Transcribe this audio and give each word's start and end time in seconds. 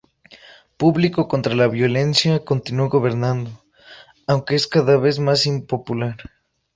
Público 0.77 1.27
Contra 1.27 1.53
la 1.53 1.67
Violencia 1.67 2.43
continuó 2.43 2.89
gobernando, 2.89 3.63
aunque 4.25 4.55
es 4.55 4.65
cada 4.65 4.97
vez 4.97 5.19
más 5.19 5.45
impopular. 5.45 6.17